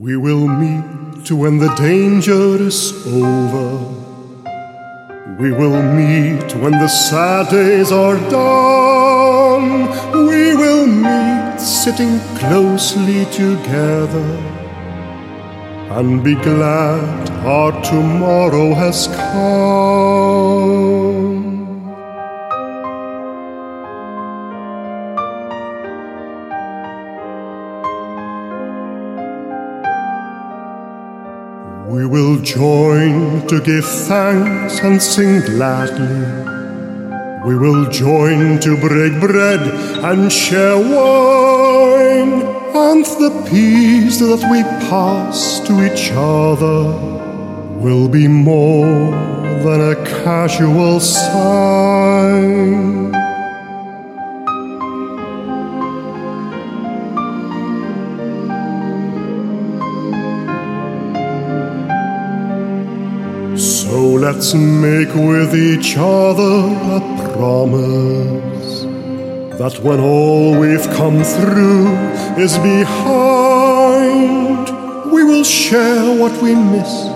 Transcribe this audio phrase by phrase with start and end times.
[0.00, 3.78] We will meet when the danger is over.
[5.40, 9.88] We will meet when the sad days are done.
[10.12, 14.28] We will meet sitting closely together
[15.90, 20.97] and be glad our tomorrow has come.
[31.88, 36.20] We will join to give thanks and sing gladly.
[37.46, 39.62] We will join to break bread
[40.04, 42.42] and share wine,
[42.76, 46.92] and the peace that we pass to each other
[47.80, 49.10] will be more
[49.64, 51.58] than a casual sign.
[63.88, 67.00] So let's make with each other a
[67.32, 68.82] promise
[69.58, 71.88] that when all we've come through
[72.36, 73.50] is behind,
[75.10, 77.06] we will share what we missed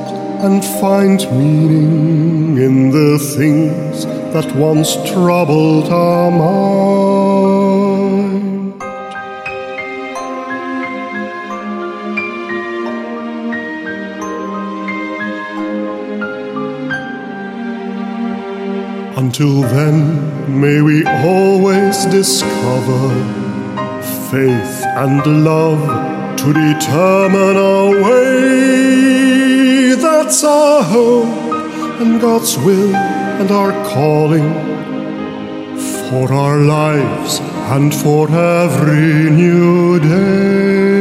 [0.46, 7.91] and find meaning in the things that once troubled our mind.
[19.16, 23.08] Until then, may we always discover
[24.30, 25.82] faith and love
[26.38, 29.94] to determine our way.
[29.94, 34.48] That's our hope and God's will and our calling
[36.08, 37.40] for our lives
[37.74, 40.91] and for every new day.